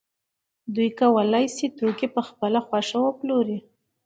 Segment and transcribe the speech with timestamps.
[0.75, 3.59] دوی کولای شو توکي په خپله خوښه وپلوري